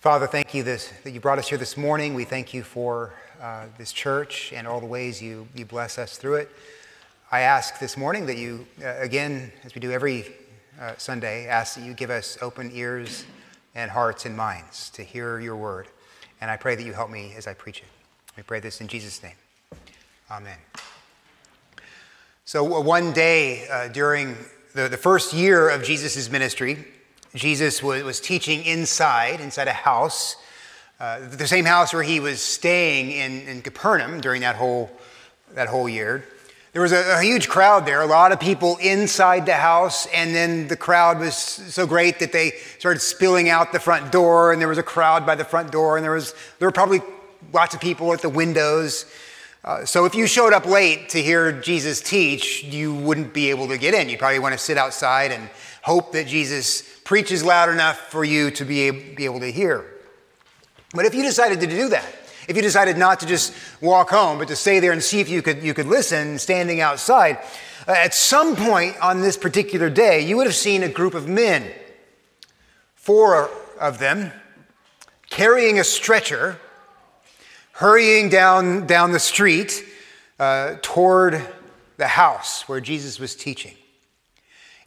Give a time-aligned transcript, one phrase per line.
[0.00, 2.14] Father, thank you this, that you brought us here this morning.
[2.14, 6.16] We thank you for uh, this church and all the ways you, you bless us
[6.16, 6.50] through it.
[7.30, 10.24] I ask this morning that you, uh, again, as we do every
[10.80, 13.26] uh, Sunday, ask that you give us open ears
[13.74, 15.86] and hearts and minds to hear your word.
[16.40, 17.88] And I pray that you help me as I preach it.
[18.38, 19.36] We pray this in Jesus' name.
[20.30, 20.56] Amen.
[22.46, 24.34] So, uh, one day uh, during
[24.74, 26.86] the, the first year of Jesus' ministry,
[27.34, 30.36] Jesus was, teaching inside, inside a house,
[30.98, 34.90] uh, the same house where he was staying in, in Capernaum during that whole,
[35.54, 36.24] that whole year.
[36.72, 40.34] There was a, a, huge crowd there, a lot of people inside the house, and
[40.34, 44.60] then the crowd was so great that they started spilling out the front door, and
[44.60, 47.00] there was a crowd by the front door, and there, was, there were probably
[47.52, 49.06] lots of people at the windows.
[49.64, 53.68] Uh, so if you showed up late to hear Jesus teach, you wouldn't be able
[53.68, 54.08] to get in.
[54.08, 55.50] You'd probably want to sit outside and
[55.82, 59.84] hope that Jesus preaches loud enough for you to be able, be able to hear.
[60.94, 62.06] But if you decided to do that,
[62.48, 65.28] if you decided not to just walk home, but to stay there and see if
[65.28, 67.38] you could, you could listen standing outside,
[67.86, 71.28] uh, at some point on this particular day, you would have seen a group of
[71.28, 71.70] men,
[72.94, 74.32] four of them,
[75.28, 76.58] carrying a stretcher,
[77.72, 79.84] hurrying down, down the street
[80.38, 81.40] uh, toward
[81.98, 83.76] the house where Jesus was teaching.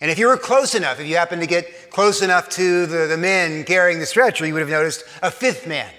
[0.04, 3.08] And if you were close enough, if you happened to get close enough to the,
[3.08, 5.90] the men carrying the stretcher, you would have noticed a fifth man.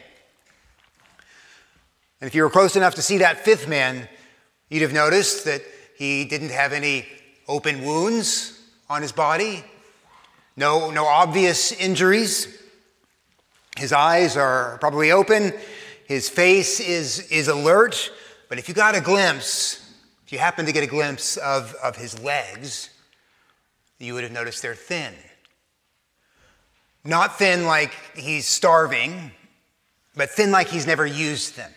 [2.20, 4.06] And if you were close enough to see that fifth man,
[4.68, 5.62] you'd have noticed that
[5.96, 7.06] he didn't have any
[7.48, 9.64] open wounds on his body,
[10.54, 12.62] no, no obvious injuries.
[13.78, 15.54] His eyes are probably open,
[16.06, 18.12] his face is, is alert,
[18.50, 19.90] but if you got a glimpse,
[20.26, 22.90] if you happen to get a glimpse of, of his legs,
[23.98, 25.14] you would have noticed they're thin.
[27.04, 29.30] Not thin like he's starving,
[30.16, 31.72] but thin like he's never used them.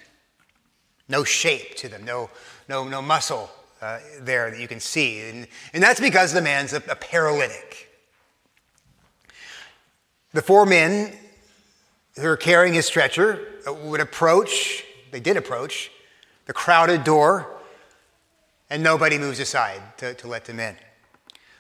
[1.10, 2.30] No shape to them, no,
[2.68, 3.50] no, no muscle
[3.82, 5.22] uh, there that you can see.
[5.22, 7.90] And, and that's because the man's a, a paralytic.
[10.34, 11.14] The four men
[12.18, 13.48] who are carrying his stretcher
[13.84, 15.92] would approach, they did approach,
[16.46, 17.48] the crowded door,
[18.70, 20.76] and nobody moves aside to, to let them in.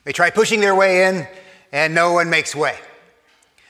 [0.07, 1.28] They try pushing their way in,
[1.73, 2.78] and no one makes way.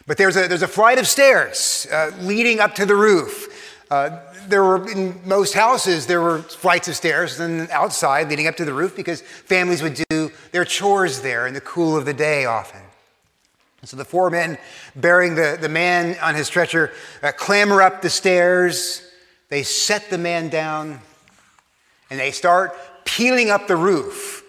[0.05, 3.75] But there's a, there's a flight of stairs uh, leading up to the roof.
[3.89, 8.55] Uh, there were, in most houses, there were flights of stairs and outside leading up
[8.57, 12.13] to the roof because families would do their chores there in the cool of the
[12.13, 12.81] day often.
[13.81, 14.59] And so the four men
[14.95, 16.91] bearing the, the man on his stretcher
[17.23, 19.01] uh, clamber up the stairs.
[19.49, 20.99] They set the man down
[22.11, 24.43] and they start peeling up the roof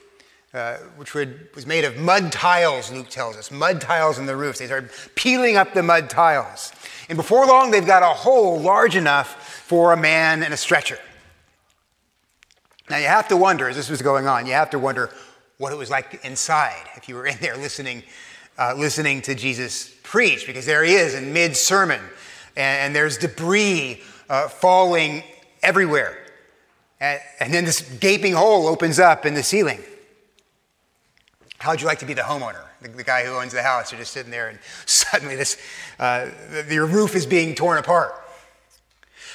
[0.58, 4.34] uh, which would, was made of mud tiles, Luke tells us, mud tiles in the
[4.34, 4.58] roofs.
[4.58, 6.72] They started peeling up the mud tiles.
[7.08, 10.98] And before long, they've got a hole large enough for a man and a stretcher.
[12.90, 15.10] Now, you have to wonder, as this was going on, you have to wonder
[15.58, 18.02] what it was like inside if you were in there listening,
[18.58, 22.00] uh, listening to Jesus preach, because there he is in mid sermon,
[22.56, 25.22] and, and, there's debris uh, falling
[25.62, 26.18] everywhere.
[26.98, 29.80] And, and then this gaping hole opens up in the ceiling.
[31.58, 33.90] How would you like to be the homeowner, the, the guy who owns the house?
[33.90, 35.56] You're just sitting there, and suddenly this,
[35.98, 36.30] uh,
[36.70, 38.14] your roof is being torn apart.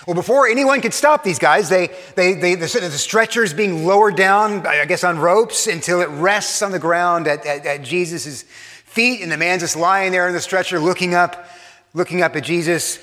[0.08, 3.86] Well, before anyone could stop these guys, they, they, they, the, the stretcher is being
[3.86, 7.84] lowered down, I guess, on ropes until it rests on the ground at, at, at
[7.84, 11.48] Jesus' feet, and the man's just lying there in the stretcher looking up,
[11.94, 13.00] looking up at Jesus.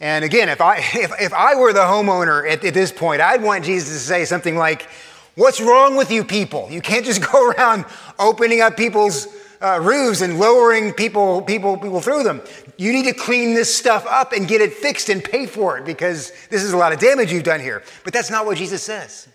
[0.00, 3.42] And again, if I, if, if I were the homeowner at, at this point, I'd
[3.42, 4.88] want Jesus to say something like,
[5.34, 6.68] What's wrong with you people?
[6.70, 7.84] You can't just go around
[8.18, 9.28] opening up people's
[9.60, 12.40] uh, roofs and lowering people, people, people through them.
[12.76, 15.84] You need to clean this stuff up and get it fixed and pay for it
[15.84, 17.82] because this is a lot of damage you've done here.
[18.04, 19.28] But that's not what Jesus says.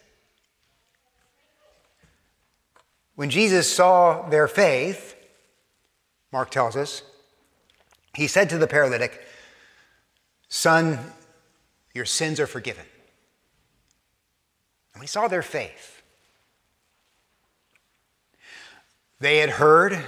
[3.15, 5.15] When Jesus saw their faith,
[6.31, 7.01] Mark tells us,
[8.13, 9.25] he said to the paralytic,
[10.49, 10.99] Son,
[11.93, 12.85] your sins are forgiven.
[14.93, 15.94] And we saw their faith.
[19.19, 20.03] They had heard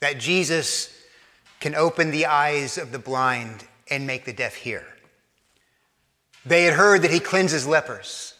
[0.00, 0.96] that Jesus
[1.60, 4.84] can open the eyes of the blind and make the deaf hear.
[6.46, 8.34] They had heard that he cleanses lepers.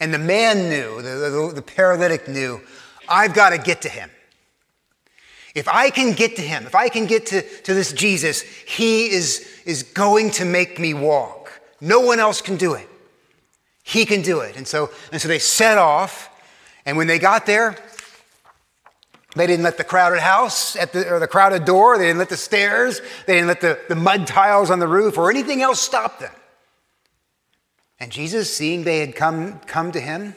[0.00, 2.60] And the man knew, the, the, the paralytic knew,
[3.08, 4.10] I've got to get to him.
[5.54, 9.10] If I can get to him, if I can get to, to this Jesus, he
[9.10, 11.60] is, is going to make me walk.
[11.80, 12.88] No one else can do it.
[13.84, 14.56] He can do it.
[14.56, 16.30] And so, and so they set off,
[16.84, 17.76] and when they got there,
[19.34, 22.28] They didn't let the crowded house at the, or the crowded door, they didn't let
[22.28, 25.80] the stairs, they didn't let the, the mud tiles on the roof or anything else
[25.80, 26.32] stop them.
[27.98, 30.34] And Jesus, seeing they had come, come to him,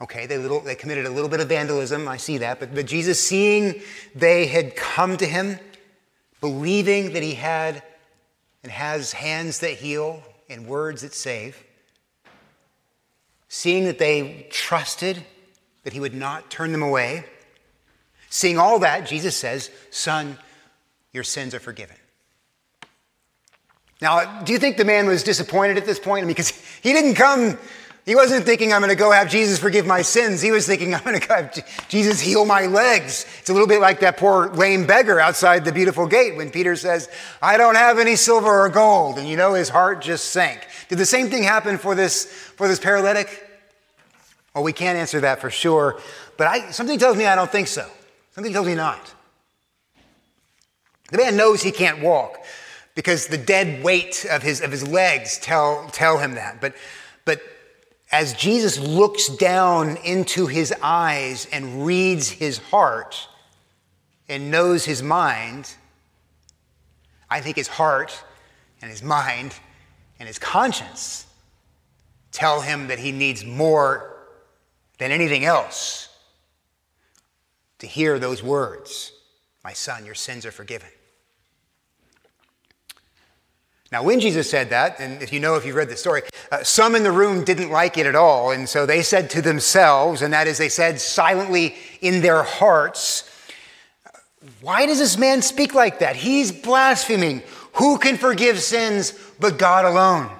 [0.00, 2.86] okay, they, little, they committed a little bit of vandalism, I see that, but, but
[2.86, 3.82] Jesus, seeing
[4.14, 5.58] they had come to him,
[6.40, 7.82] believing that he had
[8.62, 11.62] and has hands that heal and words that save,
[13.48, 15.24] seeing that they trusted
[15.84, 17.24] that he would not turn them away,
[18.28, 20.36] seeing all that, Jesus says, Son,
[21.12, 21.96] your sins are forgiven.
[24.00, 26.22] Now, do you think the man was disappointed at this point?
[26.22, 26.50] I mean, because
[26.82, 27.56] he didn't come,
[28.04, 30.42] he wasn't thinking, I'm going to go have Jesus forgive my sins.
[30.42, 33.26] He was thinking, I'm going to go have Jesus heal my legs.
[33.40, 36.76] It's a little bit like that poor lame beggar outside the beautiful gate when Peter
[36.76, 37.08] says,
[37.40, 39.18] I don't have any silver or gold.
[39.18, 40.66] And you know, his heart just sank.
[40.88, 43.48] Did the same thing happen for this, for this paralytic?
[44.54, 46.00] Well, we can't answer that for sure,
[46.36, 47.86] but I, something tells me I don't think so.
[48.34, 49.14] Something tells me not.
[51.10, 52.44] The man knows he can't walk
[52.94, 56.60] because the dead weight of his, of his legs tell, tell him that.
[56.60, 56.74] But,
[57.24, 57.40] but
[58.10, 63.28] as Jesus looks down into his eyes and reads his heart
[64.28, 65.74] and knows his mind,
[67.28, 68.24] I think his heart
[68.80, 69.54] and his mind
[70.18, 71.26] and his conscience
[72.32, 74.16] tell him that he needs more
[74.98, 76.08] than anything else
[77.78, 79.12] to hear those words
[79.64, 80.88] My son, your sins are forgiven.
[83.92, 86.62] Now, when Jesus said that, and if you know if you've read the story, uh,
[86.64, 88.50] some in the room didn't like it at all.
[88.50, 93.30] And so they said to themselves, and that is, they said silently in their hearts,
[94.60, 96.16] Why does this man speak like that?
[96.16, 97.42] He's blaspheming.
[97.74, 100.30] Who can forgive sins but God alone?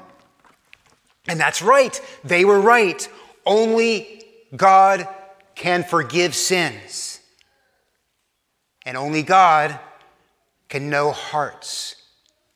[1.29, 2.01] And that's right.
[2.25, 3.09] They were right.
[3.45, 4.23] Only
[4.55, 5.09] God
[5.55, 7.21] can forgive sins.
[8.85, 9.79] And only God
[10.69, 11.97] can know hearts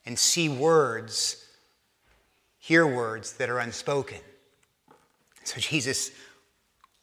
[0.07, 1.45] and see words,
[2.59, 4.19] hear words that are unspoken.
[5.45, 6.13] So Jesus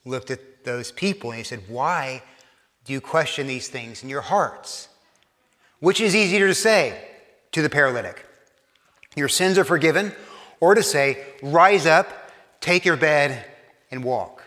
[0.05, 2.23] looked at those people and he said, Why
[2.85, 4.87] do you question these things in your hearts?
[5.79, 7.09] Which is easier to say
[7.51, 8.25] to the paralytic?
[9.17, 10.13] Your sins are forgiven,
[10.59, 12.31] or to say, Rise up,
[12.61, 13.43] take your bed,
[13.89, 14.43] and walk.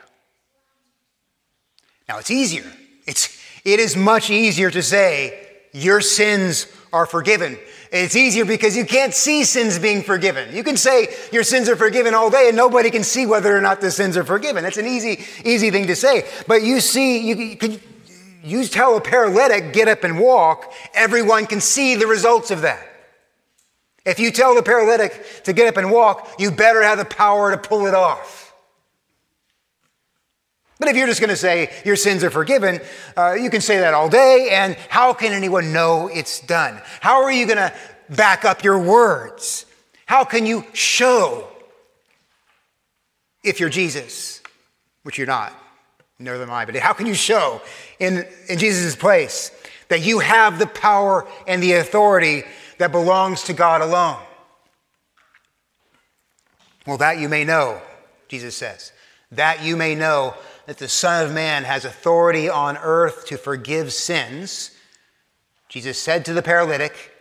[2.08, 2.64] Now, it's easier.
[3.04, 7.58] It's, it is much easier to say, Your sins are forgiven.
[7.90, 10.54] It's easier because you can't see sins being forgiven.
[10.54, 13.60] You can say your sins are forgiven all day and nobody can see whether or
[13.60, 14.62] not the sins are forgiven.
[14.62, 16.24] That's an easy, easy thing to say.
[16.46, 17.80] But you see, you, could,
[18.44, 22.89] you tell a paralytic, get up and walk, everyone can see the results of that.
[24.04, 27.50] If you tell the paralytic to get up and walk, you better have the power
[27.50, 28.54] to pull it off.
[30.78, 32.80] But if you're just going to say your sins are forgiven,
[33.14, 36.80] uh, you can say that all day, and how can anyone know it's done?
[37.00, 37.72] How are you going to
[38.08, 39.66] back up your words?
[40.06, 41.46] How can you show
[43.44, 44.42] if you're Jesus,
[45.02, 45.52] which you're not,
[46.18, 47.60] neither am I, but how can you show
[47.98, 49.50] in, in Jesus' place
[49.88, 52.44] that you have the power and the authority
[52.80, 54.16] that belongs to God alone?
[56.86, 57.80] Well, that you may know,
[58.26, 58.92] Jesus says,
[59.30, 60.34] that you may know
[60.64, 64.70] that the Son of Man has authority on earth to forgive sins,
[65.68, 67.12] Jesus said to the paralytic,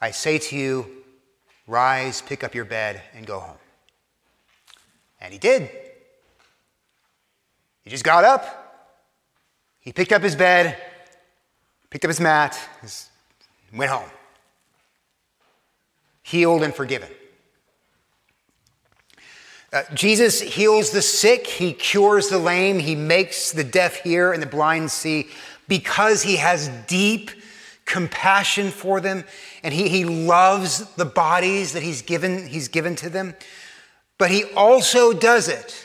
[0.00, 0.86] I say to you,
[1.66, 3.58] rise, pick up your bed, and go home.
[5.20, 5.70] And he did.
[7.82, 8.92] He just got up.
[9.80, 10.78] He picked up his bed,
[11.90, 12.56] picked up his mat,
[13.74, 14.08] went home.
[16.24, 17.10] Healed and forgiven.
[19.72, 24.42] Uh, Jesus heals the sick, he cures the lame, he makes the deaf hear and
[24.42, 25.28] the blind see
[25.68, 27.30] because he has deep
[27.84, 29.24] compassion for them
[29.62, 33.34] and he, he loves the bodies that he's given, he's given to them.
[34.16, 35.84] But he also does it,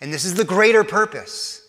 [0.00, 1.68] and this is the greater purpose,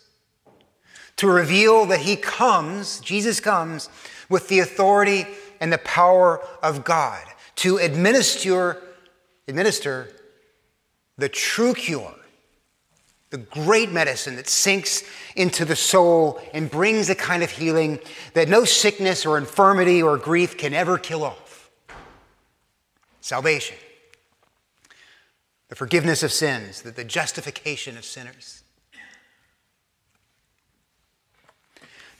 [1.16, 3.90] to reveal that he comes, Jesus comes,
[4.30, 5.26] with the authority
[5.60, 7.22] and the power of God
[7.56, 8.82] to administer,
[9.46, 10.08] administer
[11.18, 12.14] the true cure,
[13.28, 15.04] the great medicine that sinks
[15.36, 18.00] into the soul and brings a kind of healing
[18.34, 21.70] that no sickness or infirmity or grief can ever kill off.
[23.20, 23.76] Salvation,
[25.68, 28.64] the forgiveness of sins, the, the justification of sinners.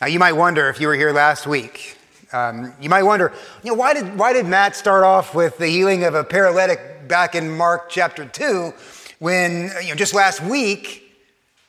[0.00, 1.98] Now, you might wonder if you were here last week,
[2.32, 3.32] um, you might wonder,
[3.62, 7.08] you know, why did, why did Matt start off with the healing of a paralytic
[7.08, 8.72] back in Mark chapter 2
[9.18, 11.10] when, you know, just last week,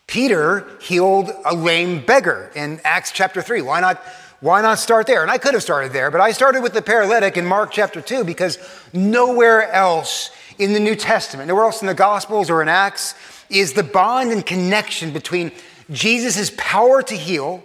[0.07, 3.61] Peter healed a lame beggar in Acts chapter 3.
[3.61, 4.03] Why not,
[4.39, 5.21] why not start there?
[5.21, 8.01] And I could have started there, but I started with the paralytic in Mark chapter
[8.01, 8.57] 2 because
[8.93, 13.15] nowhere else in the New Testament, nowhere else in the Gospels or in Acts,
[13.49, 15.51] is the bond and connection between
[15.89, 17.63] Jesus' power to heal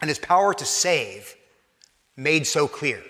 [0.00, 1.34] and his power to save
[2.16, 3.02] made so clear.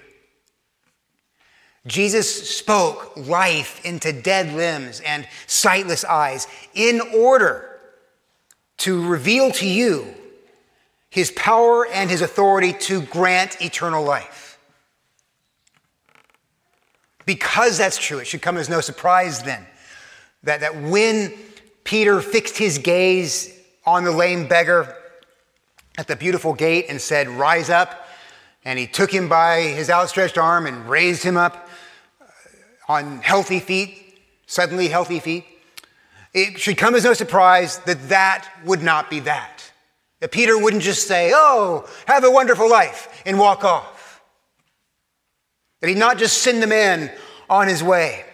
[1.86, 7.80] Jesus spoke life into dead limbs and sightless eyes in order
[8.78, 10.14] to reveal to you
[11.10, 14.58] his power and his authority to grant eternal life.
[17.24, 19.66] Because that's true, it should come as no surprise then
[20.42, 21.32] that, that when
[21.84, 23.54] Peter fixed his gaze
[23.86, 24.94] on the lame beggar
[25.98, 28.08] at the beautiful gate and said, Rise up,
[28.64, 31.68] and he took him by his outstretched arm and raised him up
[32.88, 35.44] on healthy feet, suddenly healthy feet.
[36.32, 39.70] It should come as no surprise that that would not be that.
[40.20, 44.22] That Peter wouldn't just say, Oh, have a wonderful life, and walk off.
[45.80, 47.10] That he'd not just send the man
[47.50, 48.24] on his way.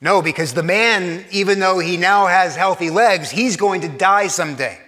[0.00, 4.28] No, because the man, even though he now has healthy legs, he's going to die
[4.28, 4.78] someday.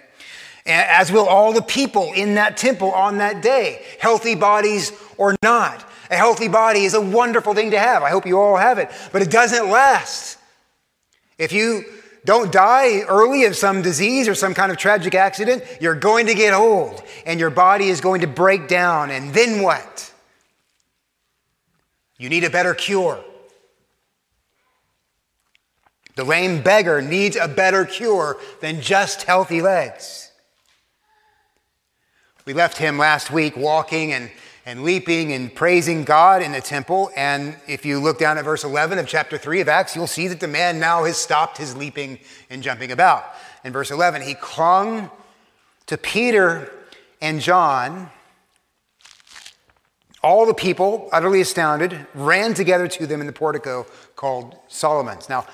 [0.67, 5.85] As will all the people in that temple on that day, healthy bodies or not.
[6.11, 8.03] A healthy body is a wonderful thing to have.
[8.03, 10.37] I hope you all have it, but it doesn't last.
[11.37, 11.85] If you
[12.25, 16.33] don't die early of some disease or some kind of tragic accident, you're going to
[16.33, 19.11] get old and your body is going to break down.
[19.11, 20.11] And then what?
[22.17, 23.23] You need a better cure.
[26.15, 30.26] The lame beggar needs a better cure than just healthy legs.
[32.47, 34.31] We left him last week walking and
[34.65, 37.09] and leaping and praising God in the temple.
[37.15, 40.27] And if you look down at verse 11 of chapter 3 of Acts, you'll see
[40.27, 43.23] that the man now has stopped his leaping and jumping about.
[43.63, 45.09] In verse 11, he clung
[45.87, 46.71] to Peter
[47.21, 48.09] and John.
[50.21, 53.85] All the people, utterly astounded, ran together to them in the portico
[54.17, 55.29] called Solomon's.
[55.29, 55.47] Now,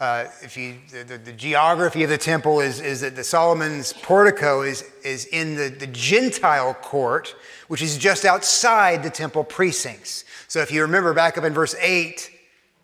[0.00, 4.62] uh, if you, the, the, geography of the temple is, is that the Solomon's portico
[4.62, 7.34] is, is in the, the Gentile court,
[7.66, 10.24] which is just outside the temple precincts.
[10.46, 12.30] So if you remember back up in verse 8,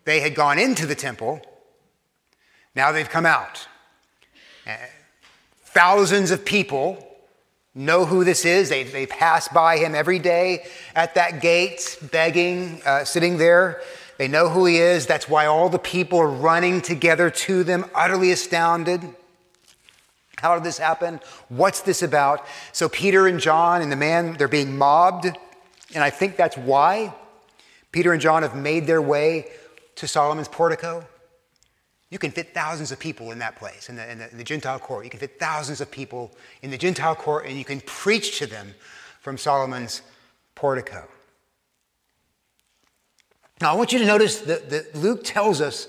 [0.03, 1.41] they had gone into the temple.
[2.75, 3.65] Now they've come out.
[4.67, 4.75] Uh,
[5.63, 7.01] thousands of people
[7.73, 8.67] know who this is.
[8.67, 13.81] They, they pass by him every day at that gate, begging, uh, sitting there.
[14.17, 15.05] They know who he is.
[15.05, 19.01] That's why all the people are running together to them, utterly astounded.
[20.37, 21.19] How did this happen?
[21.49, 22.45] What's this about?
[22.71, 25.25] So Peter and John and the man, they're being mobbed.
[25.93, 27.13] And I think that's why
[27.91, 29.47] Peter and John have made their way
[29.95, 31.05] to Solomon's portico.
[32.09, 34.43] You can fit thousands of people in that place, in the, in the, in the
[34.43, 35.05] Gentile court.
[35.05, 36.31] You can fit thousands of people
[36.61, 38.73] in the Gentile court, and you can preach to them
[39.21, 40.01] from Solomon's
[40.53, 41.07] portico.
[43.61, 45.87] Now, I want you to notice that, that Luke tells us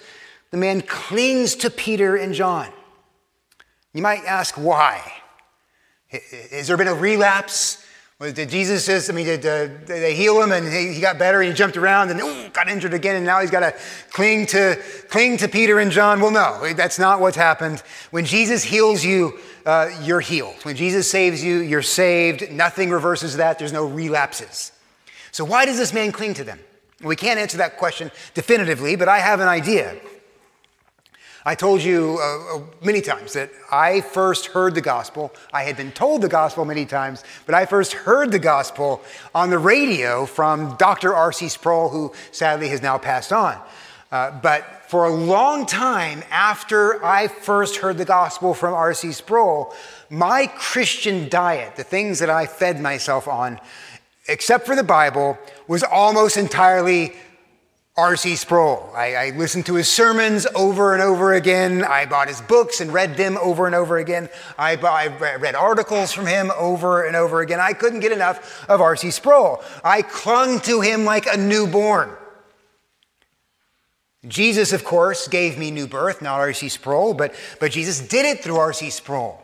[0.51, 2.69] the man clings to Peter and John.
[3.93, 5.13] You might ask why.
[6.51, 7.85] Has there been a relapse?
[8.19, 11.51] Did Jesus says, I mean, did, uh, they heal him and he, got better and
[11.51, 13.75] he jumped around and ooh, got injured again and now he's got to
[14.11, 16.21] cling to, cling to Peter and John?
[16.21, 17.81] Well, no, that's not what's happened.
[18.13, 20.57] When Jesus heals you, uh, you're healed.
[20.63, 22.51] When Jesus saves you, you're saved.
[22.51, 23.59] Nothing reverses that.
[23.59, 24.73] There's no relapses.
[25.31, 26.61] So why does this man cling to them?
[27.03, 29.97] We can't answer that question definitively, but I have an idea.
[31.45, 35.33] I told you uh, uh, many times that I first heard the gospel.
[35.53, 39.01] I had been told the gospel many times, but I first heard the gospel
[39.33, 41.15] on the radio from Dr.
[41.15, 41.49] R.C.
[41.49, 43.61] Sproul, who sadly has now passed on.
[44.11, 49.13] Uh, but for a long time after I first heard the gospel from R.C.
[49.13, 49.73] Sproul,
[50.11, 53.61] my Christian diet, the things that I fed myself on,
[54.29, 57.15] except for the Bible, was almost entirely
[57.97, 58.37] R.C.
[58.37, 58.91] Sproul.
[58.95, 61.83] I, I, listened to his sermons over and over again.
[61.83, 64.29] I bought his books and read them over and over again.
[64.59, 65.07] I, I
[65.39, 67.59] read articles from him over and over again.
[67.59, 69.13] I couldn't get enough of R.C.
[69.13, 69.63] Sproul.
[69.83, 72.11] I clung to him like a newborn.
[74.29, 76.69] Jesus, of course, gave me new birth, not R.C.
[76.69, 78.91] Sproul, but, but Jesus did it through R.C.
[78.91, 79.41] Sproul.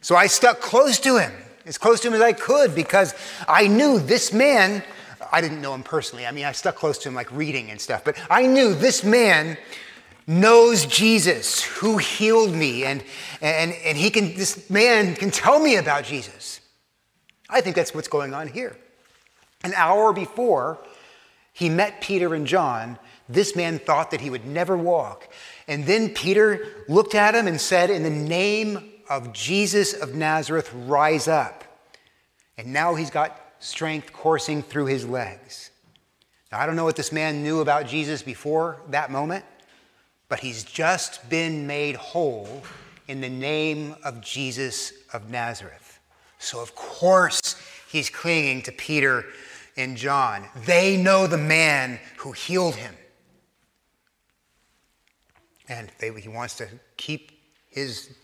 [0.00, 1.32] So I stuck close to him
[1.66, 3.14] as close to him as I could because
[3.48, 4.82] I knew this man,
[5.32, 6.26] I didn't know him personally.
[6.26, 9.04] I mean, I stuck close to him like reading and stuff, but I knew this
[9.04, 9.56] man
[10.26, 13.02] knows Jesus who healed me and,
[13.40, 16.60] and, and he can, this man can tell me about Jesus.
[17.48, 18.76] I think that's what's going on here.
[19.64, 20.78] An hour before
[21.52, 25.28] he met Peter and John, this man thought that he would never walk.
[25.68, 30.72] And then Peter looked at him and said, In the name of Jesus of Nazareth,
[30.72, 31.64] rise up.
[32.56, 35.70] And now he's got strength coursing through his legs.
[36.50, 39.44] Now, I don't know what this man knew about Jesus before that moment,
[40.30, 42.62] but he's just been made whole
[43.06, 46.00] in the name of Jesus of Nazareth.
[46.38, 47.56] So, of course,
[47.90, 49.26] he's clinging to Peter
[49.76, 50.48] and John.
[50.64, 52.94] They know the man who healed him.
[55.68, 57.30] And they, he wants to keep
[57.68, 58.14] his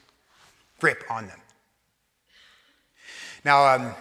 [0.80, 1.40] grip on them.
[3.44, 3.94] Now, um,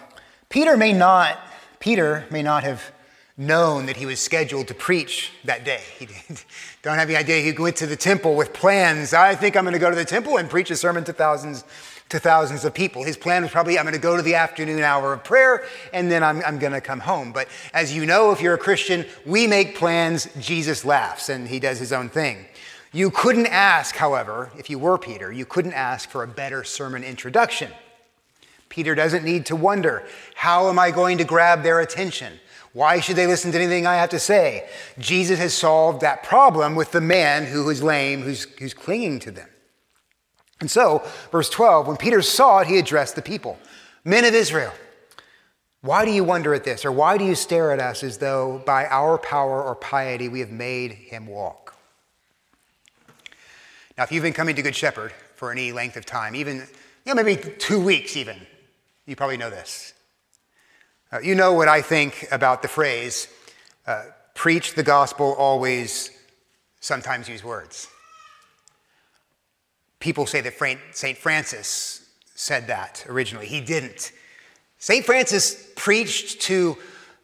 [0.48, 1.38] Peter may not,
[1.80, 2.92] Peter may not have
[3.38, 5.80] known that he was scheduled to preach that day.
[5.98, 6.16] He did.
[6.82, 7.40] don't have any idea.
[7.40, 9.14] He went to the temple with plans.
[9.14, 11.64] I think I'm going to go to the temple and preach a sermon to thousands,
[12.08, 13.04] to thousands of people.
[13.04, 16.10] His plan was probably I'm going to go to the afternoon hour of prayer and
[16.10, 17.32] then I'm, I'm going to come home.
[17.32, 20.28] But as you know, if you're a Christian, we make plans.
[20.40, 22.46] Jesus laughs and he does his own thing.
[22.92, 27.04] You couldn't ask, however, if you were Peter, you couldn't ask for a better sermon
[27.04, 27.70] introduction.
[28.68, 32.34] Peter doesn't need to wonder, how am I going to grab their attention?
[32.72, 34.68] Why should they listen to anything I have to say?
[34.98, 39.30] Jesus has solved that problem with the man who is lame, who's, who's clinging to
[39.30, 39.48] them.
[40.60, 43.58] And so, verse 12, when Peter saw it, he addressed the people
[44.04, 44.72] Men of Israel,
[45.80, 46.84] why do you wonder at this?
[46.84, 50.40] Or why do you stare at us as though by our power or piety we
[50.40, 51.74] have made him walk?
[53.98, 56.58] Now, if you've been coming to Good Shepherd for any length of time, even
[57.04, 58.36] you know, maybe two weeks even,
[59.06, 59.92] you probably know this.
[61.10, 63.26] Uh, you know what I think about the phrase,
[63.88, 66.16] uh, preach the gospel always,
[66.78, 67.88] sometimes use words.
[69.98, 71.18] People say that St.
[71.18, 73.46] Francis said that originally.
[73.46, 74.12] He didn't.
[74.78, 75.04] St.
[75.04, 76.78] Francis preached to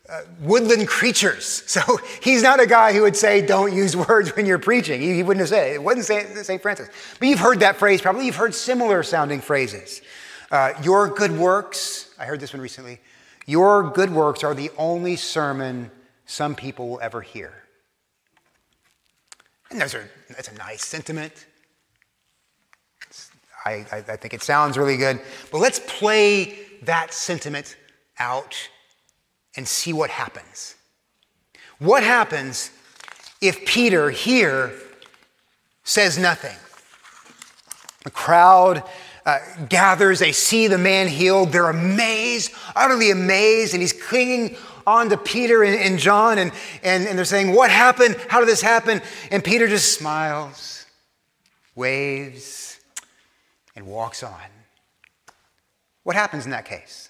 [0.09, 1.63] uh, woodland creatures.
[1.75, 5.01] So he's not a guy who would say, don't use words when you're preaching.
[5.01, 5.75] He, he wouldn't have said it.
[5.75, 6.63] It wasn't St.
[6.63, 6.89] Francis.
[7.19, 8.27] But you've heard that phrase probably.
[8.27, 10.03] You've heard similar sounding phrases.
[10.51, 13.01] Uh, your good works, I heard this one recently,
[13.47, 15.91] your good works are the only sermon
[16.27, 17.53] some people will ever hear.
[19.71, 21.47] And those are, that's a nice sentiment.
[23.65, 25.21] I, I, I think it sounds really good.
[25.51, 27.77] But let's play that sentiment
[28.19, 28.55] out
[29.57, 30.75] and see what happens.
[31.79, 32.71] What happens
[33.41, 34.73] if Peter here
[35.83, 36.57] says nothing?
[38.05, 38.83] The crowd
[39.27, 39.39] uh,
[39.69, 45.17] gathers, they see the man healed, they're amazed, utterly amazed, and he's clinging on to
[45.17, 48.17] Peter and, and John, and, and, and they're saying, What happened?
[48.29, 49.01] How did this happen?
[49.31, 50.85] And Peter just smiles,
[51.75, 52.79] waves,
[53.75, 54.35] and walks on.
[56.03, 57.09] What happens in that case?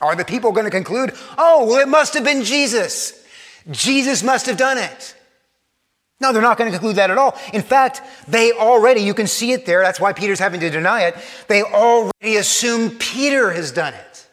[0.00, 3.12] Are the people going to conclude, oh, well, it must have been Jesus?
[3.70, 5.14] Jesus must have done it.
[6.20, 7.38] No, they're not going to conclude that at all.
[7.52, 11.04] In fact, they already, you can see it there, that's why Peter's having to deny
[11.04, 11.16] it,
[11.48, 14.26] they already assume Peter has done it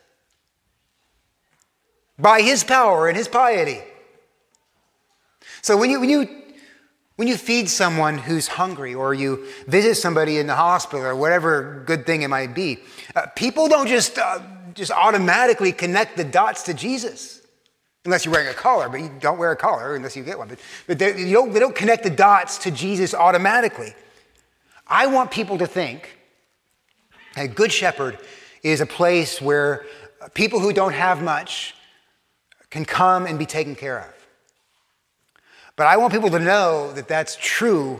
[2.19, 3.79] by his power and his piety.
[5.61, 6.27] So when you, when you,
[7.15, 11.83] when you feed someone who's hungry or you visit somebody in the hospital or whatever
[11.85, 12.79] good thing it might be,
[13.15, 14.39] uh, people don't just uh,
[14.77, 17.41] just automatically connect the dots to Jesus.
[18.05, 20.47] Unless you're wearing a collar, but you don't wear a collar unless you get one.
[20.47, 23.93] But, but they, you don't, they don't connect the dots to Jesus automatically.
[24.87, 26.17] I want people to think
[27.35, 28.17] a Good Shepherd
[28.63, 29.85] is a place where
[30.35, 31.75] people who don't have much
[32.69, 34.27] can come and be taken care of.
[35.75, 37.99] But I want people to know that that's true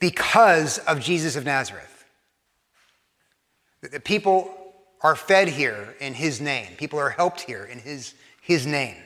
[0.00, 2.04] because of Jesus of Nazareth.
[3.82, 4.55] That people
[5.06, 6.66] are fed here in His name.
[6.76, 8.96] People are helped here in His, his name.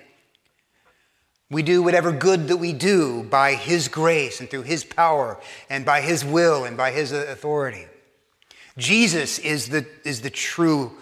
[1.50, 5.84] We do whatever good that we do by His grace and through His power and
[5.84, 7.84] by His will and by His authority.
[8.78, 10.92] Jesus is the, is the true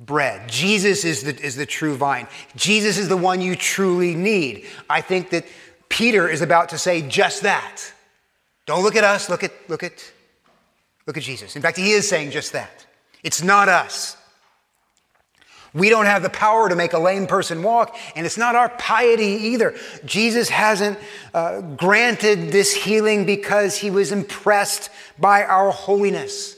[0.00, 0.48] bread.
[0.48, 2.26] Jesus is the, is the true vine.
[2.56, 4.64] Jesus is the one you truly need.
[4.88, 5.44] I think that
[5.90, 7.82] Peter is about to say just that.
[8.64, 10.10] Don't look at us, look at, look at,
[11.06, 11.54] look at Jesus.
[11.54, 12.86] In fact, he is saying just that.
[13.22, 14.16] It's not us.
[15.74, 18.70] We don't have the power to make a lame person walk, and it's not our
[18.70, 19.74] piety either.
[20.04, 20.98] Jesus hasn't
[21.34, 26.56] uh, granted this healing because he was impressed by our holiness.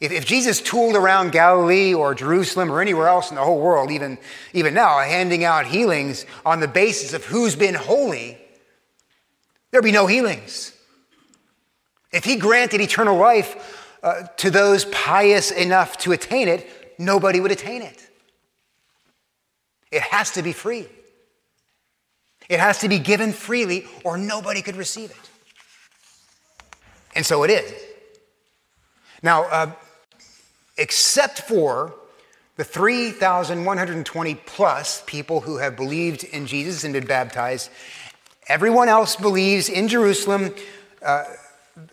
[0.00, 3.90] If, if Jesus tooled around Galilee or Jerusalem or anywhere else in the whole world,
[3.90, 4.18] even,
[4.52, 8.36] even now, handing out healings on the basis of who's been holy,
[9.70, 10.72] there'd be no healings.
[12.12, 17.52] If he granted eternal life uh, to those pious enough to attain it, nobody would
[17.52, 18.08] attain it.
[19.90, 20.86] It has to be free.
[22.48, 25.30] It has to be given freely, or nobody could receive it.
[27.14, 27.72] And so it is.
[29.22, 29.72] Now, uh,
[30.76, 31.94] except for
[32.56, 37.70] the 3,120 plus people who have believed in Jesus and been baptized,
[38.48, 40.54] everyone else believes in Jerusalem.
[41.04, 41.24] Uh,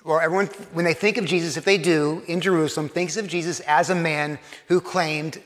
[0.04, 3.60] or everyone, when they think of Jesus, if they do, in Jerusalem, thinks of Jesus
[3.62, 5.42] as a man who claimed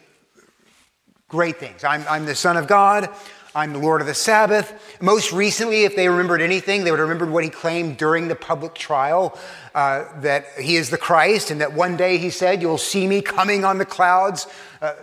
[1.28, 1.84] great things.
[1.84, 3.10] I'm, I'm the Son of God.
[3.56, 4.98] I'm the Lord of the Sabbath.
[5.02, 8.36] Most recently, if they remembered anything, they would have remembered what he claimed during the
[8.36, 9.39] public trial
[9.74, 13.21] uh, that he is the Christ, and that one day he said, You'll see me
[13.21, 14.48] coming on the clouds,
[14.82, 14.95] uh,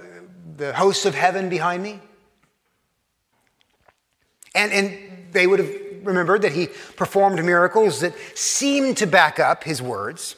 [0.58, 2.00] the hosts of heaven behind me.
[4.54, 9.64] And, and they would have remembered that he performed miracles that seemed to back up
[9.64, 10.36] his words.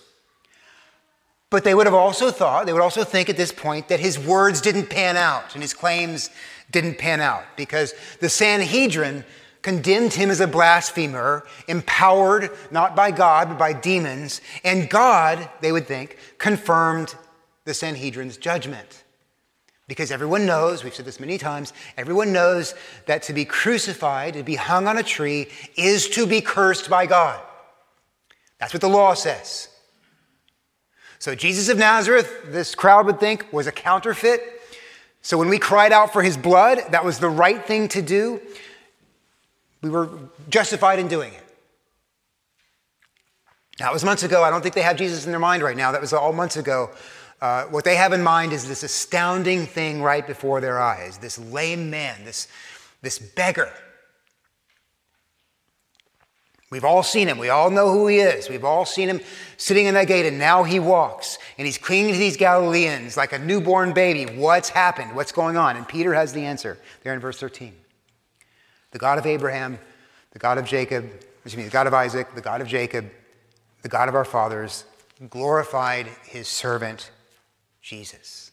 [1.50, 4.18] But they would have also thought, they would also think at this point that his
[4.18, 6.31] words didn't pan out and his claims
[6.70, 9.24] didn't pan out because the Sanhedrin
[9.62, 14.40] condemned him as a blasphemer, empowered not by God, but by demons.
[14.64, 17.14] And God, they would think, confirmed
[17.64, 19.04] the Sanhedrin's judgment.
[19.87, 22.75] Because everyone knows, we've said this many times, everyone knows
[23.07, 27.05] that to be crucified, to be hung on a tree, is to be cursed by
[27.05, 27.40] God.
[28.59, 29.68] That's what the law says.
[31.18, 34.61] So, Jesus of Nazareth, this crowd would think, was a counterfeit.
[35.20, 38.40] So, when we cried out for his blood, that was the right thing to do.
[39.83, 40.09] We were
[40.49, 41.44] justified in doing it.
[43.79, 44.42] That was months ago.
[44.42, 45.92] I don't think they have Jesus in their mind right now.
[45.92, 46.90] That was all months ago.
[47.40, 51.38] Uh, what they have in mind is this astounding thing right before their eyes this
[51.38, 52.49] lame man, this,
[53.03, 53.70] this beggar.
[56.70, 57.38] We've all seen him.
[57.38, 58.49] We all know who he is.
[58.49, 59.20] We've all seen him
[59.57, 63.33] sitting in that gate, and now he walks, and he's clinging to these Galileans like
[63.33, 64.35] a newborn baby.
[64.35, 65.14] What's happened?
[65.14, 65.77] What's going on?
[65.77, 67.73] And Peter has the answer there in verse 13.
[68.90, 69.79] The God of Abraham,
[70.33, 71.05] the God of Jacob,
[71.44, 73.09] excuse me, the God of Isaac, the God of Jacob,
[73.83, 74.85] the God of our fathers,
[75.31, 77.12] glorified his servant
[77.85, 78.51] Jesus.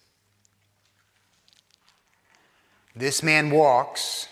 [2.93, 4.27] This man walks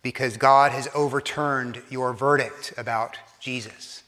[0.00, 3.99] because God has overturned your verdict about Jesus.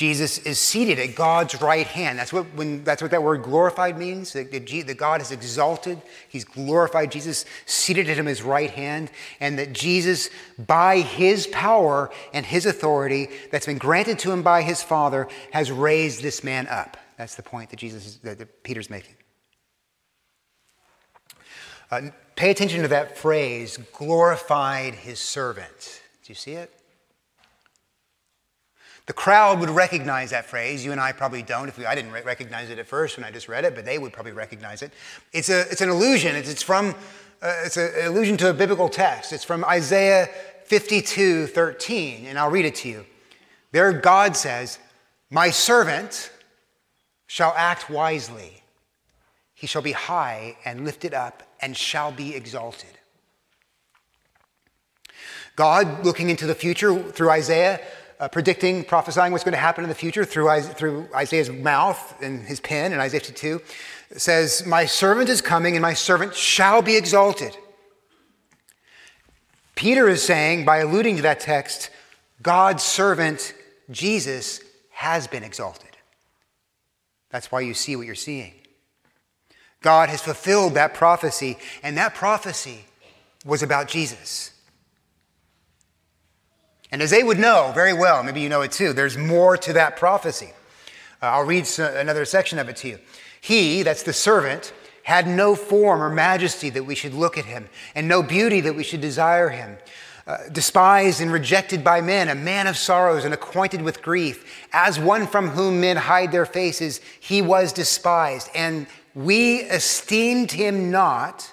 [0.00, 2.18] Jesus is seated at God's right hand.
[2.18, 4.32] That's what, when, that's what that word glorified means.
[4.32, 6.00] That, that God is exalted.
[6.26, 7.12] He's glorified.
[7.12, 9.10] Jesus seated at him his right hand.
[9.40, 14.62] And that Jesus, by his power and his authority that's been granted to him by
[14.62, 16.96] his Father, has raised this man up.
[17.18, 19.16] That's the point that Jesus that, that Peter's making.
[21.90, 26.00] Uh, pay attention to that phrase, glorified his servant.
[26.24, 26.79] Do you see it?
[29.10, 30.84] The crowd would recognize that phrase.
[30.84, 31.66] You and I probably don't.
[31.66, 33.98] If we, I didn't recognize it at first when I just read it, but they
[33.98, 34.92] would probably recognize it.
[35.32, 36.36] It's, a, it's an illusion.
[36.36, 36.94] It's, it's from
[37.42, 39.32] uh, it's an allusion to a biblical text.
[39.32, 40.28] It's from Isaiah
[40.66, 43.04] 52, 13, and I'll read it to you.
[43.72, 44.78] There, God says,
[45.28, 46.30] My servant
[47.26, 48.62] shall act wisely.
[49.54, 52.96] He shall be high and lifted up and shall be exalted.
[55.56, 57.80] God, looking into the future through Isaiah,
[58.20, 62.42] uh, predicting, prophesying what's going to happen in the future through, through Isaiah's mouth and
[62.42, 63.62] his pen in Isaiah 52,
[64.16, 67.56] says, My servant is coming and my servant shall be exalted.
[69.74, 71.88] Peter is saying, by alluding to that text,
[72.42, 73.54] God's servant,
[73.90, 75.96] Jesus, has been exalted.
[77.30, 78.52] That's why you see what you're seeing.
[79.80, 82.84] God has fulfilled that prophecy, and that prophecy
[83.46, 84.52] was about Jesus.
[86.92, 89.72] And as they would know very well, maybe you know it too, there's more to
[89.74, 90.52] that prophecy.
[91.22, 92.98] Uh, I'll read another section of it to you.
[93.40, 94.72] He, that's the servant,
[95.02, 98.74] had no form or majesty that we should look at him, and no beauty that
[98.74, 99.76] we should desire him.
[100.26, 104.44] Uh, despised and rejected by men, a man of sorrows and acquainted with grief.
[104.72, 108.48] As one from whom men hide their faces, he was despised.
[108.54, 111.52] And we esteemed him not.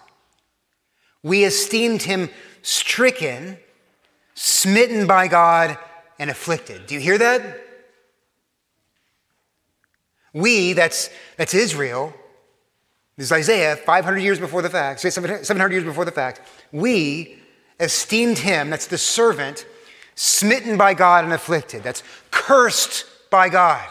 [1.23, 2.29] We esteemed him
[2.61, 3.57] stricken
[4.37, 5.79] smitten by God
[6.19, 6.85] and afflicted.
[6.85, 7.59] Do you hear that?
[10.31, 12.13] We, that's, that's Israel,
[13.15, 16.41] this is Isaiah 500 years before the fact, 700 years before the fact.
[16.71, 17.39] We
[17.79, 19.65] esteemed him, that's the servant,
[20.13, 21.81] smitten by God and afflicted.
[21.81, 23.89] That's cursed by God.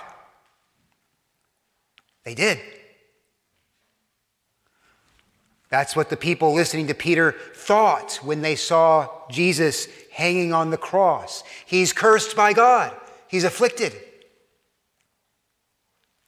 [2.22, 2.60] They did.
[5.70, 10.78] That's what the people listening to Peter thought when they saw Jesus hanging on the
[10.78, 11.44] cross.
[11.66, 12.90] He's cursed by God,
[13.28, 13.92] he's afflicted.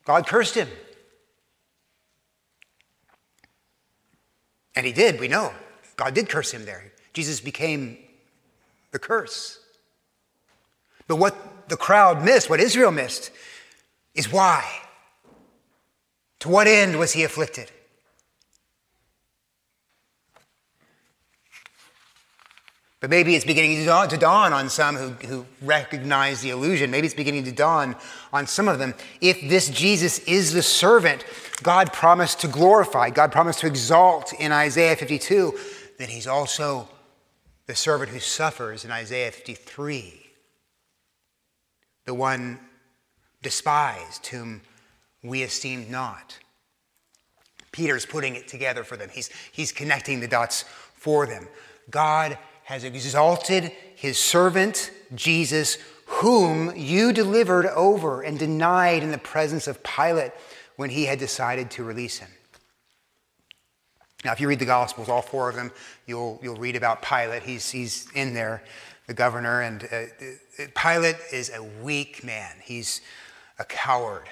[0.05, 0.69] God cursed him.
[4.75, 5.53] And he did, we know.
[5.97, 6.93] God did curse him there.
[7.13, 7.99] Jesus became
[8.93, 9.59] the curse.
[11.07, 13.31] But what the crowd missed, what Israel missed,
[14.15, 14.65] is why.
[16.41, 17.71] To what end was he afflicted?
[23.01, 26.91] But maybe it's beginning to dawn, to dawn, on some who, who recognize the illusion.
[26.91, 27.95] Maybe it's beginning to dawn
[28.33, 28.93] on some of them.
[29.21, 31.25] If this Jesus is the servant
[31.63, 35.57] God promised to glorify, God promised to exalt in Isaiah 52,
[35.99, 36.89] then he's also
[37.67, 40.27] the servant who suffers in Isaiah 53,
[42.07, 42.59] the one
[43.43, 44.63] despised whom
[45.23, 46.39] we esteemed not.
[47.71, 49.11] Peter's putting it together for them.
[49.13, 51.47] He's, he's connecting the dots for them.
[51.91, 59.67] God has exalted his servant, Jesus, whom you delivered over and denied in the presence
[59.67, 60.33] of Pilate
[60.77, 62.29] when he had decided to release him.
[64.23, 65.73] Now, if you read the Gospels, all four of them,
[66.07, 67.43] you'll, you'll read about Pilate.
[67.43, 68.63] He's, he's in there,
[69.07, 72.55] the governor, and uh, uh Pilate is a weak man.
[72.63, 73.01] He's
[73.59, 74.29] a coward.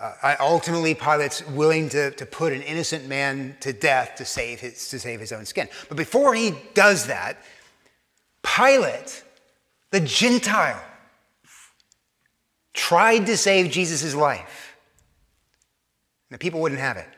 [0.00, 4.88] Uh, ultimately, Pilate's willing to, to put an innocent man to death to save, his,
[4.88, 5.68] to save his own skin.
[5.86, 7.38] But before he does that,
[8.56, 9.22] Pilate,
[9.90, 10.82] the Gentile,
[12.72, 14.76] tried to save Jesus' life.
[16.28, 17.08] And the people wouldn't have it.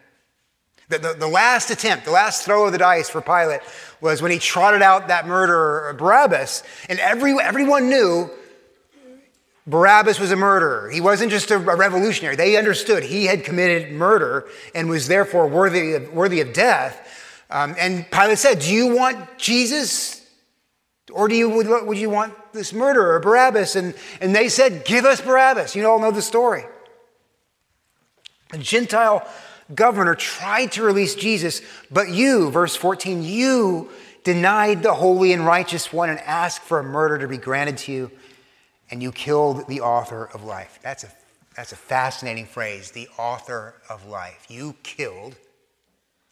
[0.88, 3.60] The, the, the, last attempt, the last throw of the dice for Pilate
[4.00, 8.28] was when he trotted out that murderer, Barabbas, and every, everyone knew
[9.66, 10.90] Barabbas was a murderer.
[10.90, 12.34] He wasn't just a, a revolutionary.
[12.34, 17.06] They understood he had committed murder and was therefore worthy of, worthy of death.
[17.50, 20.19] Um, and Pilate said, Do you want Jesus
[21.12, 23.76] or do you, would, would you want this murderer, Barabbas?
[23.76, 25.74] And, and they said, Give us Barabbas.
[25.74, 26.64] You all know the story.
[28.50, 29.26] The Gentile
[29.74, 33.90] governor tried to release Jesus, but you, verse 14, you
[34.24, 37.92] denied the holy and righteous one and asked for a murder to be granted to
[37.92, 38.10] you,
[38.90, 40.78] and you killed the author of life.
[40.82, 41.12] That's a,
[41.56, 44.46] that's a fascinating phrase, the author of life.
[44.48, 45.36] You killed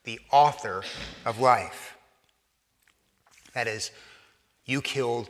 [0.04, 0.82] the author
[1.24, 1.96] of life.
[3.54, 3.90] That is,
[4.68, 5.28] you killed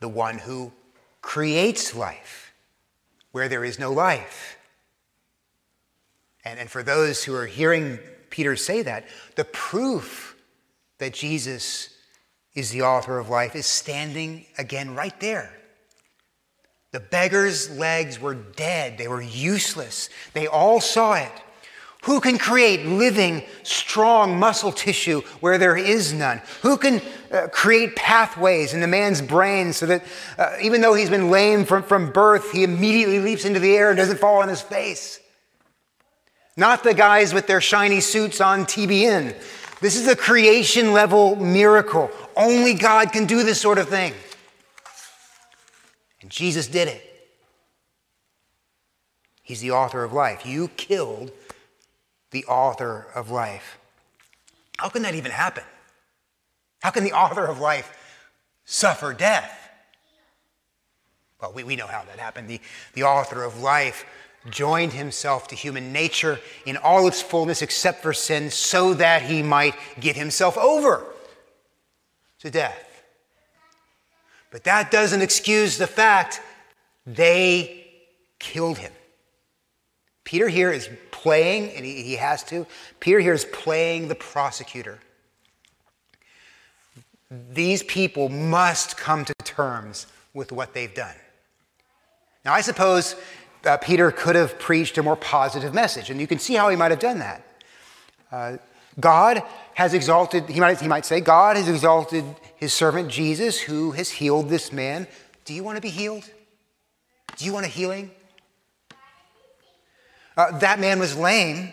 [0.00, 0.72] the one who
[1.20, 2.54] creates life
[3.32, 4.56] where there is no life.
[6.44, 7.98] And, and for those who are hearing
[8.30, 10.36] Peter say that, the proof
[10.98, 11.90] that Jesus
[12.54, 15.52] is the author of life is standing again right there.
[16.92, 20.10] The beggar's legs were dead, they were useless.
[20.34, 21.32] They all saw it.
[22.02, 26.42] Who can create living, strong muscle tissue where there is none?
[26.62, 30.04] Who can uh, create pathways in the man's brain so that
[30.36, 33.90] uh, even though he's been lame from, from birth, he immediately leaps into the air
[33.90, 35.20] and doesn't fall on his face?
[36.56, 39.40] Not the guys with their shiny suits on TBN.
[39.80, 42.10] This is a creation level miracle.
[42.36, 44.12] Only God can do this sort of thing.
[46.20, 47.08] And Jesus did it.
[49.42, 50.44] He's the author of life.
[50.44, 51.30] You killed
[52.32, 53.78] the author of life.
[54.78, 55.64] How can that even happen?
[56.82, 57.96] How can the author of life
[58.64, 59.58] suffer death?
[61.40, 62.48] Well, we, we know how that happened.
[62.48, 62.60] The,
[62.94, 64.04] the author of life
[64.50, 69.42] joined himself to human nature in all its fullness except for sin so that he
[69.42, 71.04] might give himself over
[72.40, 73.04] to death.
[74.50, 76.40] But that doesn't excuse the fact
[77.06, 77.86] they
[78.38, 78.92] killed him.
[80.24, 80.88] Peter here is
[81.22, 82.66] playing, and he, he has to,
[82.98, 84.98] Peter here is playing the prosecutor.
[87.52, 91.14] These people must come to terms with what they've done.
[92.44, 93.14] Now, I suppose
[93.64, 96.76] uh, Peter could have preached a more positive message, and you can see how he
[96.76, 97.46] might have done that.
[98.32, 98.56] Uh,
[98.98, 99.42] God
[99.74, 102.24] has exalted, he might, he might say, God has exalted
[102.56, 105.06] his servant Jesus, who has healed this man.
[105.44, 106.28] Do you want to be healed?
[107.36, 108.10] Do you want a healing?
[110.36, 111.72] Uh, that man was lame.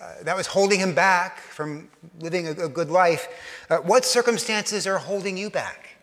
[0.00, 3.28] Uh, that was holding him back from living a, a good life.
[3.70, 5.96] Uh, what circumstances are holding you back?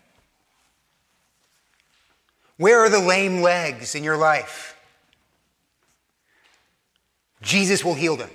[2.58, 4.78] Where are the lame legs in your life?
[7.42, 8.30] Jesus will heal them.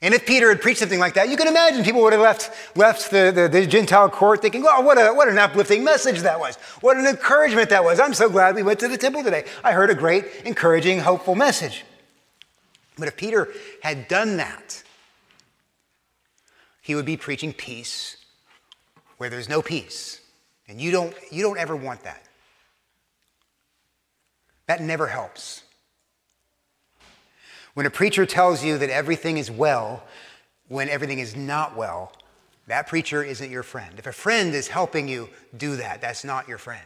[0.00, 2.76] And if Peter had preached something like that, you can imagine people would have left,
[2.76, 6.38] left the, the, the, Gentile court thinking, oh, what, a, what an uplifting message that
[6.38, 6.54] was.
[6.80, 7.98] What an encouragement that was.
[7.98, 9.44] I'm so glad we went to the temple today.
[9.64, 11.84] I heard a great, encouraging, hopeful message.
[12.96, 13.48] But if Peter
[13.82, 14.84] had done that,
[16.80, 18.16] he would be preaching peace
[19.16, 20.20] where there's no peace.
[20.68, 22.22] And you don't, you don't ever want that.
[24.66, 25.64] That never helps.
[27.74, 30.02] When a preacher tells you that everything is well
[30.68, 32.12] when everything is not well,
[32.66, 33.94] that preacher isn't your friend.
[33.98, 36.84] If a friend is helping you do that, that's not your friend.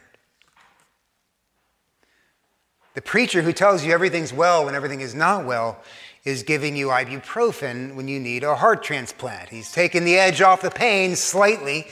[2.93, 5.79] The preacher who tells you everything's well when everything is not well
[6.23, 9.49] is giving you ibuprofen when you need a heart transplant.
[9.49, 11.87] He's taking the edge off the pain slightly,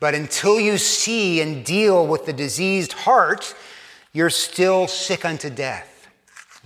[0.00, 3.54] but until you see and deal with the diseased heart,
[4.12, 5.95] you're still sick unto death.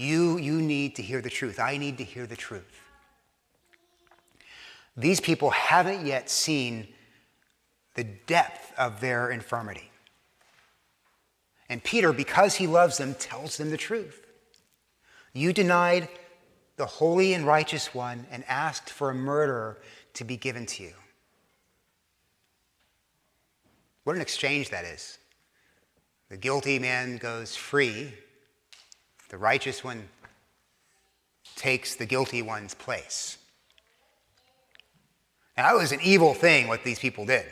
[0.00, 1.60] You, you need to hear the truth.
[1.60, 2.80] I need to hear the truth.
[4.96, 6.88] These people haven't yet seen
[7.96, 9.90] the depth of their infirmity.
[11.68, 14.26] And Peter, because he loves them, tells them the truth.
[15.34, 16.08] You denied
[16.76, 19.76] the holy and righteous one and asked for a murderer
[20.14, 20.94] to be given to you.
[24.04, 25.18] What an exchange that is.
[26.30, 28.14] The guilty man goes free,
[29.30, 30.08] the righteous one
[31.56, 33.38] takes the guilty one's place.
[35.56, 37.46] Now, that was an evil thing what these people did.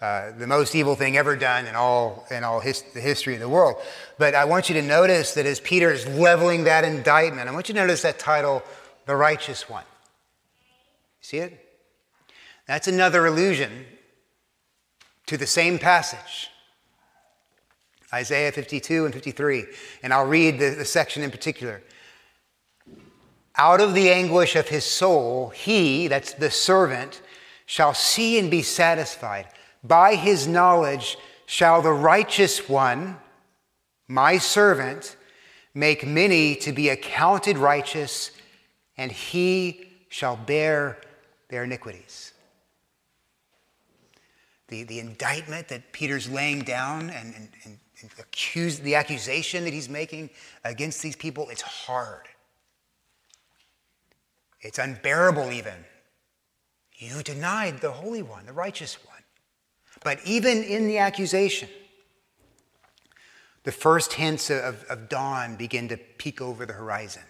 [0.00, 3.40] Uh, the most evil thing ever done in all, in all his, the history of
[3.40, 3.76] the world.
[4.18, 7.68] But I want you to notice that as Peter is leveling that indictment, I want
[7.68, 8.62] you to notice that title,
[9.06, 9.84] The Righteous One.
[11.20, 11.58] See it?
[12.66, 13.86] That's another allusion
[15.26, 16.50] to the same passage.
[18.14, 19.64] Isaiah 52 and 53.
[20.02, 21.82] And I'll read the, the section in particular.
[23.56, 27.20] Out of the anguish of his soul, he, that's the servant,
[27.66, 29.46] shall see and be satisfied.
[29.82, 33.16] By his knowledge shall the righteous one,
[34.08, 35.16] my servant,
[35.74, 38.30] make many to be accounted righteous,
[38.96, 40.98] and he shall bear
[41.48, 42.32] their iniquities.
[44.68, 47.78] The, the indictment that Peter's laying down and, and, and,
[48.18, 50.30] accuse, the accusation that he's making
[50.64, 52.28] against these people, it's hard.
[54.60, 55.74] It's unbearable, even.
[56.96, 59.22] You denied the Holy One, the righteous one.
[60.02, 61.68] But even in the accusation,
[63.64, 67.22] the first hints of, of dawn begin to peek over the horizon.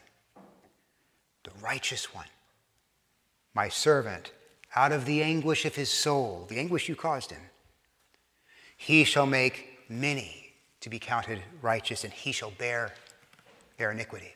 [1.45, 2.27] The righteous one,
[3.55, 4.33] my servant,
[4.75, 7.43] out of the anguish of his soul, the anguish you caused him,
[8.77, 10.44] he shall make many
[10.85, 12.93] to be counted righteous, and he shall bear
[13.79, 14.35] their iniquity.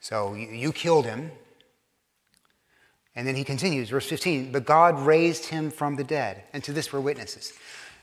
[0.00, 1.30] So you killed him,
[3.16, 6.74] and then he continues, verse 15, but God raised him from the dead, and to
[6.74, 7.54] this we're witnesses.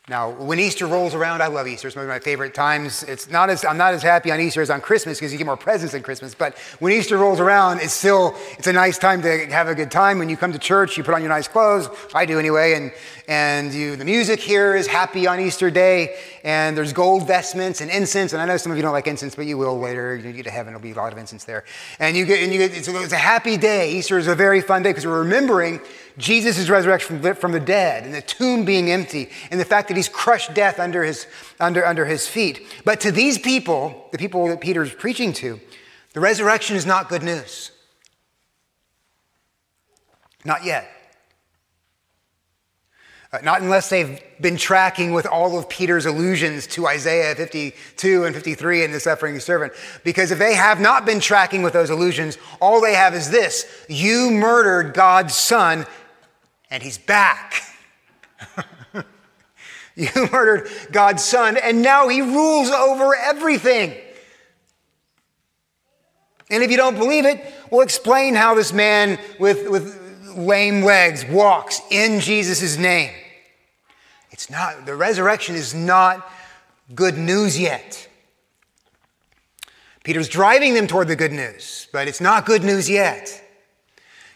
[0.09, 1.87] Now, when Easter rolls around, I love Easter.
[1.87, 3.03] It's one of my favorite times.
[3.03, 5.45] It's not as, I'm not as happy on Easter as on Christmas because you get
[5.45, 6.33] more presents than Christmas.
[6.33, 9.91] But when Easter rolls around, it's still, it's a nice time to have a good
[9.91, 10.17] time.
[10.17, 11.89] When you come to church, you put on your nice clothes.
[12.15, 12.73] I do anyway.
[12.73, 12.91] And,
[13.27, 16.17] and you, the music here is happy on Easter Day.
[16.43, 18.33] And there's gold vestments and incense.
[18.33, 20.15] And I know some of you don't like incense, but you will later.
[20.15, 21.65] You get to heaven, there'll be a lot of incense there.
[21.99, 23.91] And you get, and you get, it's, it's a happy day.
[23.91, 25.81] Easter is a very fun day because we're remembering
[26.19, 30.09] Jesus' resurrection from the dead and the tomb being empty and the fact that he's
[30.09, 31.25] crushed death under his,
[31.59, 32.67] under, under his feet.
[32.85, 35.59] But to these people, the people that Peter's preaching to,
[36.13, 37.71] the resurrection is not good news.
[40.45, 40.91] Not yet.
[43.31, 48.33] Uh, not unless they've been tracking with all of Peter's allusions to Isaiah 52 and
[48.33, 49.73] 53 and the suffering servant.
[50.03, 53.85] Because if they have not been tracking with those allusions, all they have is this
[53.87, 55.85] You murdered God's son
[56.69, 57.61] and he's back.
[59.95, 63.95] you murdered God's son, and now he rules over everything.
[66.49, 71.25] And if you don't believe it, we'll explain how this man with, with lame legs
[71.25, 73.11] walks in Jesus' name.
[74.31, 76.27] It's not, the resurrection is not
[76.95, 78.07] good news yet.
[80.03, 83.43] Peter's driving them toward the good news, but it's not good news yet.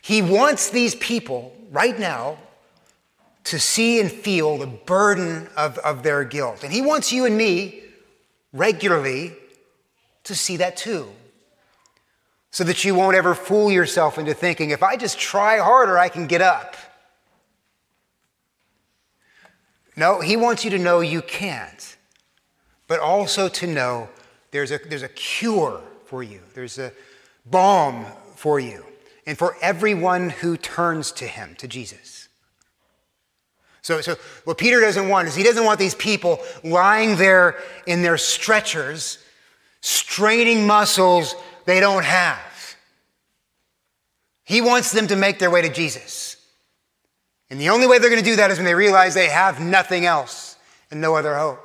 [0.01, 2.37] He wants these people right now
[3.45, 6.63] to see and feel the burden of, of their guilt.
[6.63, 7.81] And He wants you and me
[8.53, 9.33] regularly
[10.23, 11.09] to see that too.
[12.51, 16.07] So that you won't ever fool yourself into thinking, if I just try harder, I
[16.07, 16.77] can get up.
[19.97, 21.97] No, He wants you to know you can't,
[22.87, 24.07] but also to know
[24.51, 26.93] there's a, there's a cure for you, there's a
[27.45, 28.05] balm
[28.35, 28.85] for you
[29.25, 32.27] and for everyone who turns to him, to Jesus.
[33.81, 34.15] So, so
[34.45, 39.17] what Peter doesn't want is he doesn't want these people lying there in their stretchers,
[39.81, 42.39] straining muscles they don't have.
[44.45, 46.37] He wants them to make their way to Jesus.
[47.49, 49.59] And the only way they're going to do that is when they realize they have
[49.59, 50.57] nothing else
[50.89, 51.59] and no other hope.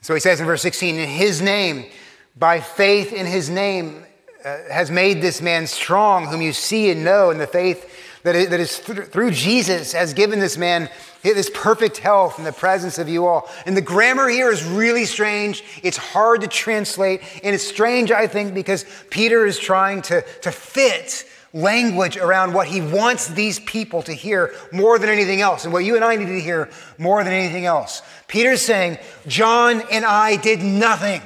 [0.00, 1.86] So he says in verse 16, in his name,
[2.38, 4.04] by faith in his name,
[4.44, 8.36] uh, has made this man strong, whom you see and know, and the faith that
[8.36, 10.88] is, that is through Jesus has given this man
[11.22, 13.48] this perfect health in the presence of you all.
[13.66, 15.64] And the grammar here is really strange.
[15.82, 17.22] It's hard to translate.
[17.42, 22.68] And it's strange, I think, because Peter is trying to, to fit language around what
[22.68, 26.16] he wants these people to hear more than anything else, and what you and I
[26.16, 26.68] need to hear
[26.98, 28.02] more than anything else.
[28.26, 31.22] Peter's saying, John and I did nothing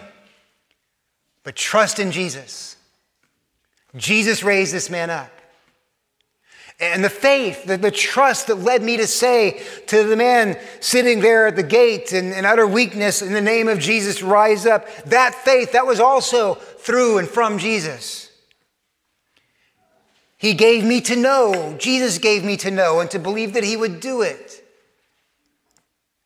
[1.45, 2.77] but trust in Jesus.
[3.97, 5.31] Jesus raised this man up.
[6.81, 11.21] And the faith, the, the trust that led me to say to the man sitting
[11.21, 14.89] there at the gate in, in utter weakness, in the name of Jesus, rise up,
[15.05, 18.31] that faith, that was also through and from Jesus.
[20.39, 23.77] He gave me to know, Jesus gave me to know, and to believe that He
[23.77, 24.65] would do it.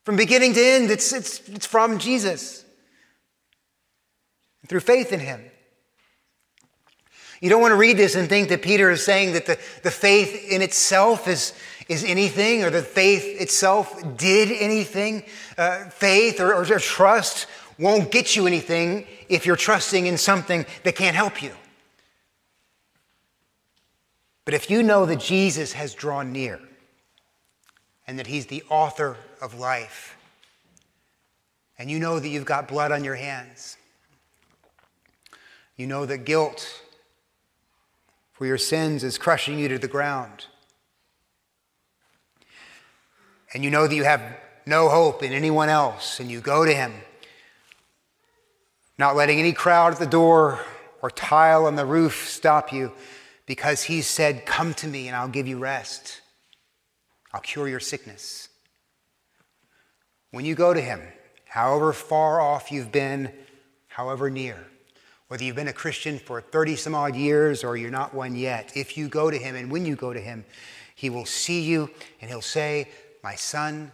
[0.05, 2.64] From beginning to end, it's, it's, it's from Jesus.
[4.69, 5.43] Through faith in Him.
[7.41, 9.91] You don't want to read this and think that Peter is saying that the, the
[9.91, 11.53] faith in itself is,
[11.89, 15.23] is anything or that faith itself did anything.
[15.59, 17.47] Uh, faith or, or trust
[17.79, 21.53] won't get you anything if you're trusting in something that can't help you.
[24.47, 26.61] But if you know that Jesus has drawn near
[28.07, 30.17] and that he's the author of life,
[31.79, 33.77] and you know that you've got blood on your hands,
[35.77, 36.83] you know that guilt
[38.33, 40.47] for your sins is crushing you to the ground,
[43.53, 44.22] and you know that you have
[44.66, 46.93] no hope in anyone else, and you go to him,
[48.99, 50.61] not letting any crowd at the door
[51.03, 52.93] or tile on the roof stop you
[53.47, 56.20] because he said, Come to me and I'll give you rest.
[57.33, 58.49] I'll cure your sickness.
[60.31, 61.01] When you go to him,
[61.47, 63.33] however far off you've been,
[63.87, 64.66] however near,
[65.29, 68.72] whether you've been a Christian for 30 some odd years or you're not one yet,
[68.74, 70.45] if you go to him and when you go to him,
[70.95, 72.89] he will see you and he'll say,
[73.22, 73.93] My son,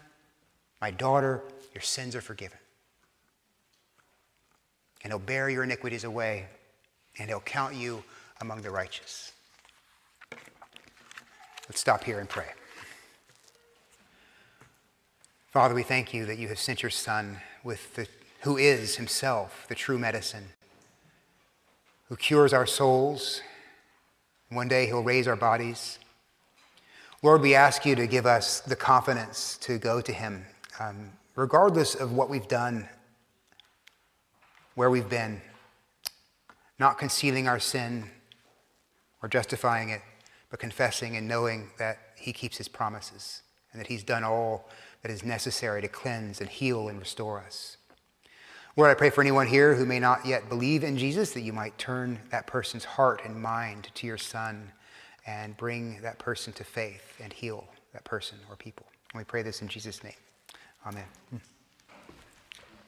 [0.80, 1.42] my daughter,
[1.74, 2.58] your sins are forgiven.
[5.02, 6.46] And he'll bear your iniquities away
[7.18, 8.04] and he'll count you
[8.40, 9.32] among the righteous.
[11.68, 12.48] Let's stop here and pray.
[15.52, 18.06] Father, we thank you that you have sent your Son with the,
[18.40, 20.44] who is himself the true medicine,
[22.08, 23.40] who cures our souls.
[24.50, 25.98] One day he'll raise our bodies.
[27.22, 30.44] Lord, we ask you to give us the confidence to go to him,
[30.80, 32.88] um, regardless of what we've done,
[34.74, 35.40] where we've been,
[36.78, 38.10] not concealing our sin
[39.22, 40.00] or justifying it
[40.52, 43.40] but confessing and knowing that He keeps His promises
[43.72, 44.68] and that He's done all
[45.00, 47.78] that is necessary to cleanse and heal and restore us.
[48.74, 51.52] Lord, I pray for anyone here who may not yet believe in Jesus that you
[51.52, 54.72] might turn that person's heart and mind to your Son
[55.26, 58.86] and bring that person to faith and heal that person or people.
[59.12, 60.14] And we pray this in Jesus' name.
[60.86, 61.04] Amen.